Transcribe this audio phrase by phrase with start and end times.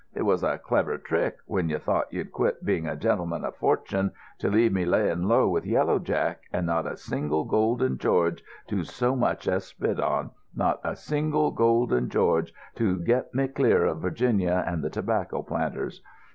[0.15, 4.13] It was a clever trick, when you thought you'd quit being a gentleman of fortune,
[4.39, 8.83] to leave me laying low with Yellow Jack, and not a single golden George to
[8.83, 14.01] so much as spit on, not a single golden George to get me clear of
[14.01, 16.01] Virginia and the tobacco planters.